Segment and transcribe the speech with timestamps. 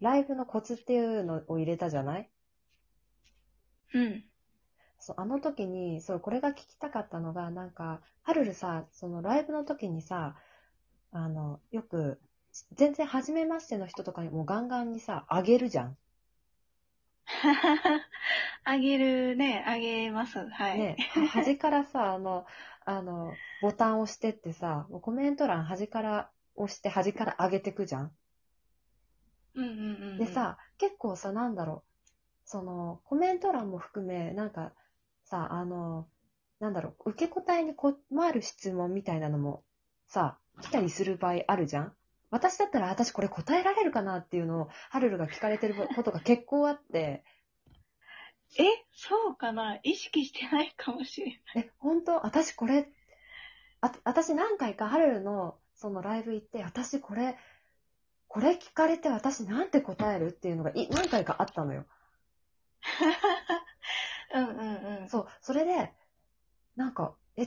[0.00, 2.30] ライブのコツっていうのを入れたじゃない？
[3.94, 4.24] うん。
[4.98, 10.36] そう、あの時に、そう、これが聞きたかったのが、なんか、はるるさ、そのライブの時にさ、
[11.12, 12.20] あの、よく、
[12.72, 15.98] 全然初めましての人とかにもうガンガンにさ、あげるじゃん。
[18.64, 20.38] あげるね、あげます。
[20.48, 20.78] はい。
[20.78, 22.46] ね、は端からさ、あの、
[22.84, 28.12] あの、ボタンを押してってさ、もうコメント欄端から押して端から上げてくじゃん。
[29.54, 30.18] うんうんうんうん。
[30.18, 32.08] でさ、結構さ、なんだろう、
[32.44, 34.72] その、コメント欄も含め、なんか、
[35.24, 36.08] さ、あの、
[36.60, 37.96] なんだろう、受け答えに困
[38.32, 39.62] る質問みたいなのも、
[40.06, 41.94] さ、来たりする場合あるじゃん。
[42.30, 47.24] 私だったら、私これ答えられるかなっていうのを、はるるが聞かれてることが結構あって、
[48.56, 49.78] え、そうかな。
[49.82, 51.64] 意識してないかもしれない。
[51.66, 52.24] え、本当？
[52.24, 52.88] 私これ、
[53.80, 57.36] あ、私何回かはるるの、そのライブ行って、私これ、
[58.34, 61.86] これ聞かれて私なんて答えるっていうのがい何回かあったのよ。
[64.34, 65.08] うんうんうん。
[65.08, 65.92] そう、それで、
[66.74, 67.46] なんか、え、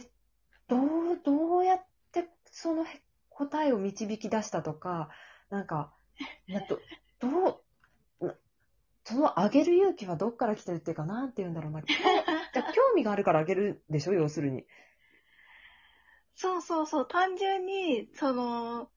[0.69, 0.77] ど
[1.11, 5.09] う、どうやってそのへ答えを導き出したとか、
[5.49, 5.93] なんか、
[6.47, 6.79] など
[7.19, 7.61] ど
[8.21, 8.33] う、な
[9.03, 11.81] そのあげる勇気はどっから来てるっていうか、なんて言うんだろうな。
[11.81, 14.65] 興じゃあ興味があるからあげるでしょ、要するに。
[16.35, 18.89] そうそうそう、単純に、その、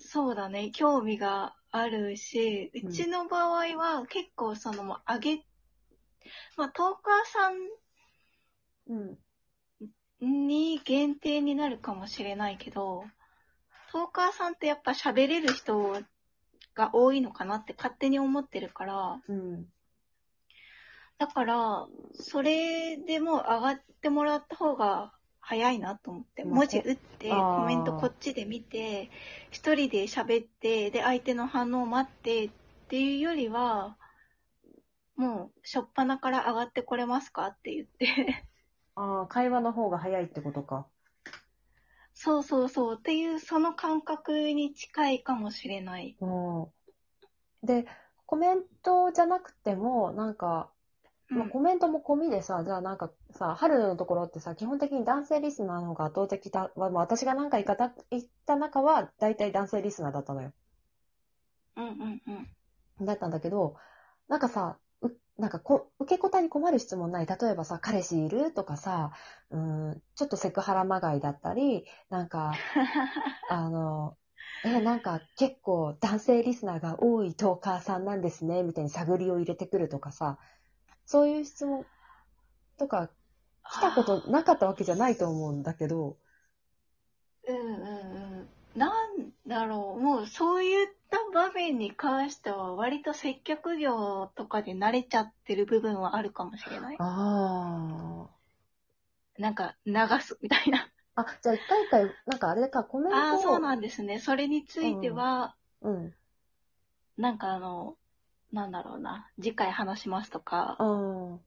[0.00, 5.44] そうだね、興味があるし、うちの場合は結構その、あげ、
[6.56, 7.50] まあ、トーカーさ
[8.88, 9.18] うん。
[10.26, 13.04] んに限定になるかもしれないけど、
[13.92, 15.96] トーカーさんってやっぱ喋れる人
[16.74, 19.66] が多いのかなって勝手に思ってるから、うん。
[21.18, 25.12] だから、それでもう上がってもらった方が
[25.50, 29.10] 早いなと思って、まあ文字打って、コメントこっちで見て、
[29.50, 32.50] 一人で喋って、で、相手の反応を待ってっ
[32.86, 33.96] ていうよりは、
[35.16, 38.46] もう、しょっぱなから上がってこれますかって言って、
[38.94, 40.86] ああ、会話の方が早いってことか。
[42.14, 46.16] そうそうそうっていう、その感覚に近いかもしれない。
[46.20, 46.26] う
[47.64, 47.66] ん。
[47.66, 47.86] で、
[48.24, 50.70] コメントじゃなくても、なんか、
[51.30, 60.52] まあ、うんコメントも込みでさ、じゃあなんかさ、春のところってさ、基本的に男性リスナーの方が圧倒的だ、まあ、私が何回かた言った中は、大体男性リスナーだったのよ。
[61.76, 62.22] うんうん
[63.00, 63.06] うん。
[63.06, 63.76] だったんだけど、
[64.28, 67.26] なんかさ、うなんかこ受け答えに困る質問ない？
[67.26, 68.52] 例えばさ、彼氏いる？
[68.52, 69.12] とかさ、
[69.50, 72.52] うーん、ちょっとセクハラまがいだったり、なんか、
[73.48, 74.16] あの、
[74.64, 80.38] え、なんか結構男性リスナーが多いトーカーさんなんですね、みたいに探りを入れてくるとかさ、
[81.10, 81.84] そういう質問
[82.78, 83.10] とか
[83.68, 86.16] 来たことなかったわけじゃないと思うんだけど、
[87.48, 88.42] うんうん
[88.74, 88.78] うん。
[88.78, 96.96] なんだろう、もうそういった場面に関しては割と接客業とかで慣れちゃってる部分はあるかもしれない。
[97.00, 98.28] あ
[99.36, 100.88] なんか流すみたいな。
[101.16, 101.22] あ。
[101.22, 103.20] あ、じゃあ一回一回、なんかあれか、コメントを。
[103.20, 104.20] ああ、そうなんですね。
[104.20, 106.14] それについては、うん。
[107.16, 107.96] なんかあの、
[108.52, 111.40] なんだろうな、次回話しますとか、うん。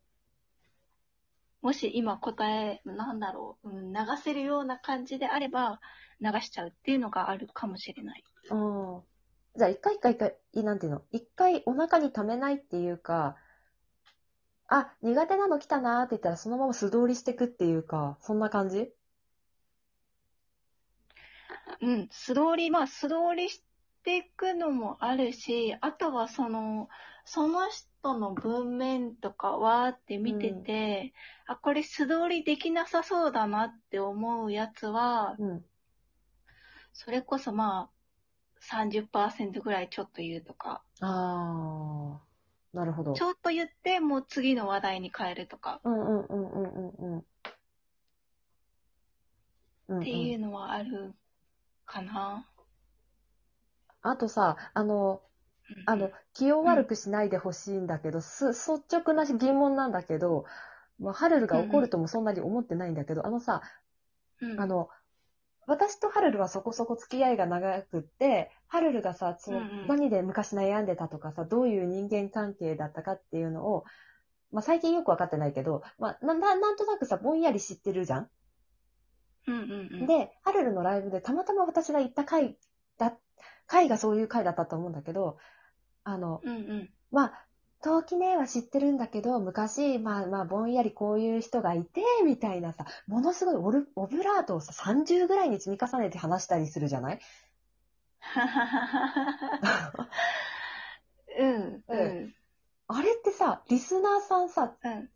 [1.62, 5.80] もし今答え、なんだろう、うん、流せるような感じであれば、
[6.22, 8.24] 流しちゃうっていうのがあるかもしれない。
[8.50, 9.02] うん。
[9.56, 11.02] じゃあ、一回一回一回、いなんていうの？
[11.12, 13.36] 一回お腹に溜めないっていうか、
[14.68, 18.92] あ、苦手なの来たなーって言ったらそのまま素通りしてくっていうか、そんな感じ？
[21.82, 23.62] うん、素通り、まあ素通りし
[24.04, 26.90] ていくのもあるし、あとはその、
[27.26, 31.14] その人の文面とかわーって見てて、
[31.48, 35.66] あ、これ素通りできなさそうだなって思うやつは、うん。
[36.94, 37.90] それこそまあ、
[38.60, 43.14] 30%ぐらいちょっと言うとか、あー、なるほど。
[43.14, 47.26] ちょっと言ってもう次の話題に変えるとかうんうんうんうんうんうん。
[49.88, 51.14] うんうんっていうのはある
[51.86, 52.48] かな。
[54.04, 55.22] あとさ、あの、
[55.70, 55.84] うん。
[55.86, 60.46] あの、気を悪くしないでほしいんだけど、す率直な疑問なんだけど、
[61.00, 63.62] まあ、ハルルが怒るともそんなに思ってないんだけど、あのさ、
[64.42, 64.60] うん。
[64.60, 64.90] あの、
[65.68, 69.88] 私とハルルはそこそこ付き合いが長くって、ハルルがさ、そのうんうん。
[69.88, 73.84] 何で昔悩んでたとかさ、どういう人間関係だったかっていうのを、
[74.52, 78.30] まあ最近よくわかってないけど、まあな、ななんとなくさ、ぼんやり知ってるじゃん？
[79.48, 79.72] うんうん
[80.02, 80.08] うん。
[80.08, 82.58] で、ハルルのライブでたまたま私が行った回
[82.98, 83.18] だ、
[83.68, 85.38] 回がそういう回だったと思うんだけど、
[86.04, 86.90] あの、うんうん。
[87.12, 87.48] まあ、
[87.82, 97.20] 陶器ねは知ってるんだけど、昔、まあまあ、ぼんやりこういう人がいて、みたいなさ、ものすごいオルオブラートをさ、30ぐらいに積み重ねて話したりするじゃない？
[101.40, 102.34] うん、うん、
[102.88, 105.10] あれってさ、リスナーさんさ、うん。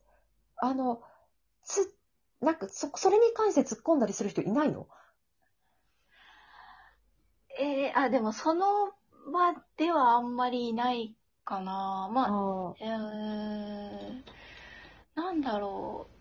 [0.57, 1.01] あの、
[1.63, 1.93] つ、
[2.41, 4.87] なんか、そ、それに関して突っ込んだりする人いないの？
[7.59, 8.91] えー、あ、でもその
[9.31, 12.09] 場ではあんまりいないかな。
[12.11, 14.21] まあ、あえー、
[15.15, 16.17] なんだろう。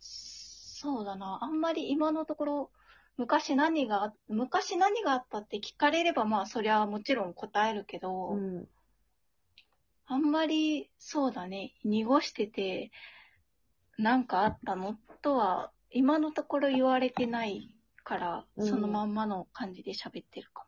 [0.00, 1.38] そうだな。
[1.42, 2.70] あんまり今のところ、
[3.16, 8.68] 昔何があ、昔何があったって聞かれれば、まあ、そりゃもちろん答えるけど、うん。
[10.06, 12.90] あんまり、そうだね、濁してて、
[13.98, 17.75] なんかあったのとは、今のところ言われてない
[18.06, 18.66] から、うん。
[18.66, 20.64] そのまんまの感じで喋ってるか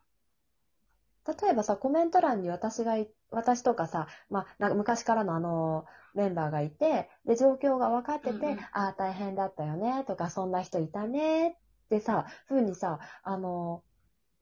[1.41, 8.59] 例えばさ、コメント欄に私がい、私とかさ、まあ、なんか昔からのあの、メンバーがいて、で、状況が分かってて、うんうん。
[8.59, 11.55] ああ、大変だったよね、とか、そんな人いたね、っ
[11.89, 13.83] てさ、ふうにさ、あの、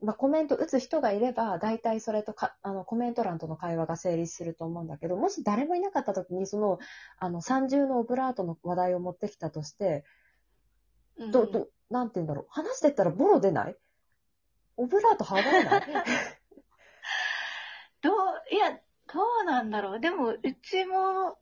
[0.01, 6.79] まあ、コメント打つ人がいれば、大体それとか、あの、コメント欄との会話が成立すると思うんだけど、もし誰もいなかった時に、その、
[7.19, 10.05] あの、三重のオブラートの話題を持ってきたとして、
[11.31, 13.75] ど、ど、なんて言うんだろう、話してったらボロ出ない？
[14.75, 15.81] オブラート剥がれない？
[18.01, 18.13] どう、
[18.51, 18.79] いや、ど
[19.41, 19.99] うなんだろう。
[19.99, 21.39] でも、うちも、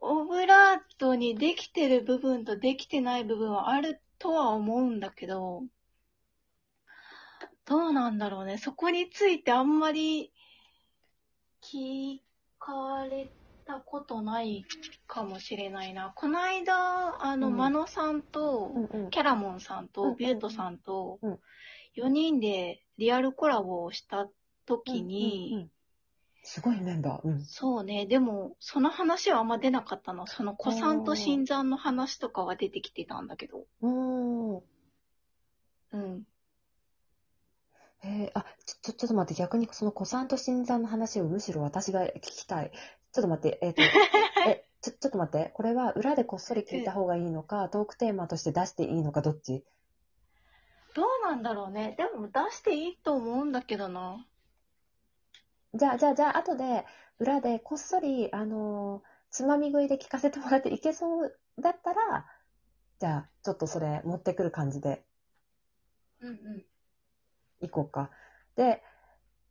[0.00, 5.64] オブラートにできてる部分とできてない部分はあるとは思うんだけど、
[7.64, 8.56] どうなんだろうね。
[8.56, 10.32] そこについてあんまり
[11.60, 12.20] 聞
[12.58, 13.30] かれ
[13.68, 14.64] たことない
[15.06, 16.12] かもしれないな。
[16.16, 21.38] この間、あの、うんマノさんと、うんうんキャラモンさんうんと、ビュートさんとうん、
[21.96, 24.28] 4人でリアルコラボをした
[24.64, 25.70] 時うんうんうにん、
[26.42, 27.28] すごいメンバー。
[27.28, 27.44] うん。
[27.44, 30.26] そうね、でも、その話はあんま出なかったの。
[30.26, 33.66] その古参と新参の話とかは出てきてたんだけど。
[33.82, 33.88] う
[35.98, 36.26] ん。
[38.04, 42.70] えー、あ、ちょ、ちょ、ちょっと待って、逆にその古参と新参の話をむしろ私が聞きたい。
[43.12, 43.82] ちょっと待って、えっ、と、
[44.48, 49.64] え、ちょ、 ちょっと待って、これは裏でこっそり聞いた方がいいのか、トークテーマとして出していいのか、どっち？
[50.94, 51.94] どうなんだろうね。
[51.98, 54.26] でも出していいと思うんだけどな。
[55.74, 56.84] じゃあ、じゃあ、じゃあ、後で、
[57.18, 62.26] 裏でこっそり、あのーつまみ食いで聞かせてもらっていけそうだったら、
[62.98, 65.04] じゃあ、ちょっとそれ持ってくる感じで
[66.20, 66.66] うんうん。
[67.60, 68.10] いこうか。
[68.56, 68.82] で、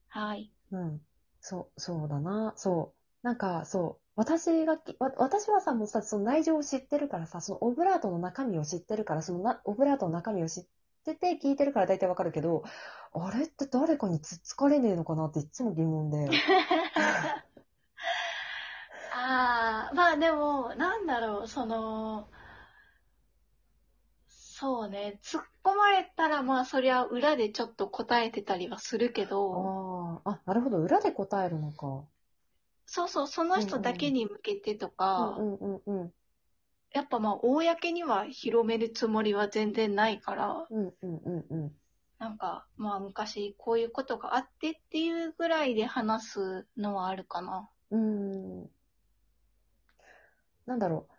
[0.10, 0.52] はい。
[0.72, 1.02] うん。
[1.42, 2.54] そう、そうだな。
[2.56, 2.94] そ
[3.24, 3.28] う。
[3.28, 4.02] なんか、そう。
[4.16, 10.66] 私がき、わ私はさ、もうさ、その内情を知ってるからさ、そのオブラートの中身を知ってるから、そのな、オブラートの中身を知っ
[11.06, 12.64] てて聞いてるから大体わかるけど、
[13.14, 16.28] あれって誰かにつっつかれねえのかなっていつも疑問で。
[19.14, 22.28] ああ、まあでも、なんだろう、その、
[24.60, 30.80] そうね、突っ込まれたら、まあそりゃ裏でちょっと答えてたりはするけど、ああ、あ、なるほど。
[30.80, 32.08] 裏で答えるのか。
[32.88, 36.14] そうそう、その人だけに向けてとか、うんうんうんうん。
[36.92, 41.76] やっぱまあ、公には広めるつもりは全然ないから、うんうんうんうん。
[42.20, 47.72] なんか、まあ昔こういうことがあってっていうぐらいで話すのはあるかな。
[47.92, 48.00] うー
[48.66, 48.70] ん。
[50.68, 51.14] なんだろう。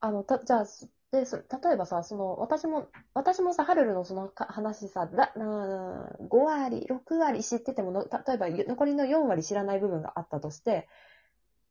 [0.00, 10.88] あの、た、じゃあ、すで、そ例えばさ、その、私も、私もさ、ハルルのそのか話さ、だ、うーん、5割、6割知っててもの、例えば残りの4割知らない部分があったとして、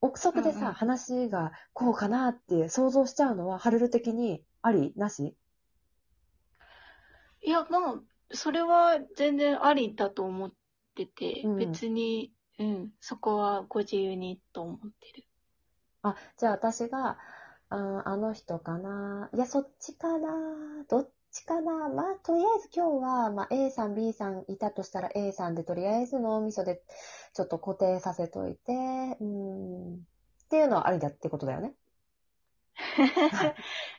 [0.01, 0.74] 憶測でさ、うんうん。
[0.74, 5.36] 話がこうかなって想像しちゃうのは、ハルル的にありなし？
[7.41, 10.51] いや、まあ、それは全然ありだと思っ
[10.96, 11.58] てて、うん。
[11.58, 15.25] 別に、うん、そこはご自由にと思ってる。
[16.01, 17.17] あ、じゃあ私が、
[17.69, 19.29] あーあの人かな。
[19.33, 20.83] いや、そっちかな。
[20.89, 21.89] どっちかな。
[21.89, 26.81] まあ、とりあえず今日は、まあ、A さん、B さんいたとしたら A さんで、とりあえず脳みそで
[27.33, 29.95] ちょっと固定させといて、うーん。
[29.95, 29.97] っ
[30.49, 31.73] ていうのはありだってことだよね。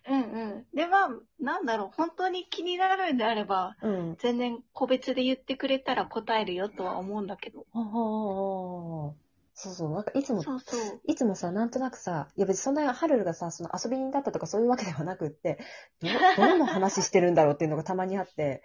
[0.09, 0.67] うんうん。
[0.75, 1.09] で、まあ、
[1.39, 4.17] なんだろう、本当に気になるんであれば、うん。
[4.19, 7.65] 全然個別で言ってくれたら答えるよとは思うんだけど。
[7.71, 9.30] ほうほうほうほう
[9.63, 9.91] そうそう。
[9.91, 11.01] なんかいつも、そうそう。
[11.05, 15.59] いつもさ、なんとなくさ、いや別にそんなハルルがさ、その遊び人だったとかそういうわけではなくって、
[16.01, 16.09] ど、
[16.43, 18.63] どの話してるんだろうっていうのがたまにあって、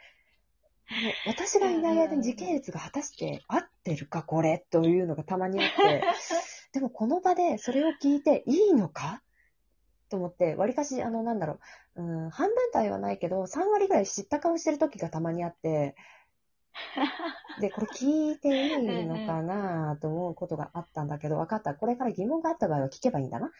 [1.28, 6.04] 私がいない間に時系列が果たして合ってるか、これというのがたまにあって、
[6.72, 9.22] でもこの場でそれを聞いていいのか？
[10.10, 11.60] と思って、わりかし、あの、なんだろ
[11.96, 15.96] う、うん、半分体はないけど、3割ぐらい知った顔してる時がたまにあって、
[17.62, 21.74] で、これ聞いていいのかなと思うことがあったんだけど、分かった。
[21.74, 23.52] これから疑問があった場合は聞けばいいんだな。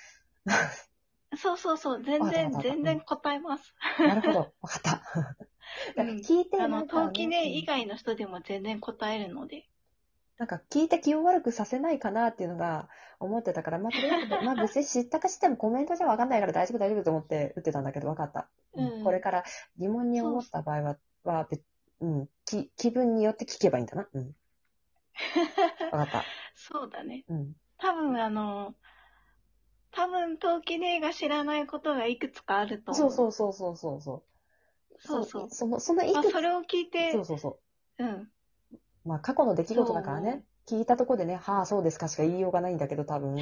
[1.38, 3.74] そうそうそう、全然、全然答えます。
[4.00, 4.54] なるほど。
[4.62, 4.92] 分かった。
[4.92, 9.68] だから聞いてあの、陶器ね以外の人でも全然答えるので。
[10.38, 18.50] なんか聞いて気を悪くさせないかなっていうのが思ってたから、まあ、とりあえず、 まあ別に知ったか知ってもコメントじゃわかんないから大丈夫大丈夫と思って打ってたんだけど、わかった。
[18.74, 19.44] うんこれから
[19.78, 21.64] 疑問に思った場合は、は別
[22.06, 24.08] うん、き気分によって聞けばいいんだな。
[24.14, 24.36] うん。
[25.92, 26.24] わかった。
[26.54, 27.26] そうだね。
[27.28, 27.56] うん。
[27.80, 28.76] 多分あの、
[29.92, 33.12] 多分、陶器姉が知らないことがいくつかあると思う。
[33.12, 34.24] そうそうそうそうそうそう。
[35.00, 37.60] そうその、そのいまあ、くつそれを聞いて、そうそうそ
[37.98, 38.04] う。
[38.04, 38.32] うん。
[39.04, 40.46] まあ過去の出来事だからね。
[40.68, 43.36] 聞いたとこでね、はあ、そうですかしか言いようがないんだけど、多分。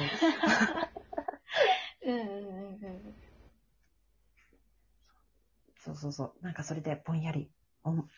[2.04, 3.14] うんうんうんうん。
[5.84, 6.34] そうそうそう。
[6.42, 7.50] なんかそれでぼんやり。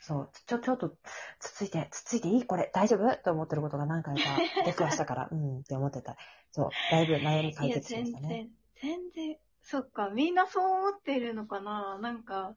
[0.00, 0.30] そう。
[0.46, 0.96] ちょ、ちょっと、
[1.40, 2.46] つついて、つついていい？
[2.46, 3.16] これ、大丈夫？
[3.16, 4.22] と思ってることが何回か
[4.64, 6.16] 出くわしたから、うん、って思ってた。
[6.52, 6.70] そう。
[6.92, 8.50] だいぶ悩み解いや、決しま全したね。
[8.82, 11.98] 然、全然、そっか、みんなそう思ってるのかな？
[12.00, 12.54] なんか、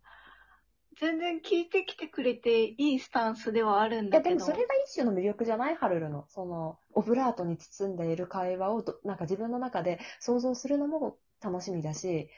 [0.99, 4.35] 全然聞いてきてくれていいスタンスではあるんいや、だけど。
[4.35, 5.75] でもそれが一種の魅力じゃない？
[5.75, 6.25] ハルルの。
[6.29, 12.29] その、オブラートに包んでいる会話をど、なんか自分の中で想像するのも楽しみだし、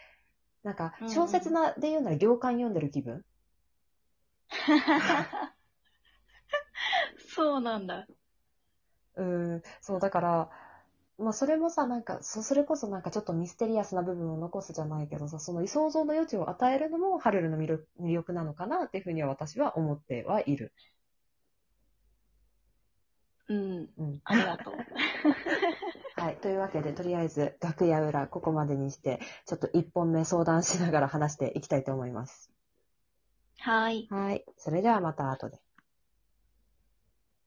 [0.64, 3.26] なんか小説な、で言うなら行間読んでる気分？
[7.36, 8.08] そうなんだ。
[9.16, 10.50] うん、そう、だから、
[11.18, 20.74] まあそれもさ、なんか、そそれこそなんかちょっとミステリアスな部分を残すじゃないけどさ、その想像の余地を与えるのもハルルの魅力魅力なのかなっていうふうには私は思ってはいる。
[23.50, 23.90] うん。
[23.98, 24.20] うん。
[24.24, 24.76] ありがとう。
[26.22, 26.38] はい。
[26.38, 32.52] というわけで、とりあえず、楽屋裏、ここまでにして、ちょっと一本目相談しながら話していきたいと思います。
[33.62, 34.10] はい。
[34.10, 34.46] はい。
[34.58, 35.60] それではまた後で。